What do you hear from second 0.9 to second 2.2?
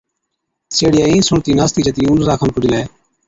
اِين سُڻتِي ناستِي جتِي